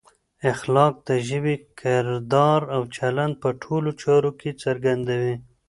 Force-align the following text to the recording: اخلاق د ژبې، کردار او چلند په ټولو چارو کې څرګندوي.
اخلاق 0.53 0.95
د 1.07 1.09
ژبې، 1.27 1.55
کردار 1.79 2.61
او 2.75 2.81
چلند 2.95 3.33
په 3.43 3.49
ټولو 3.63 3.89
چارو 4.01 4.31
کې 4.39 4.51
څرګندوي. 4.63 5.35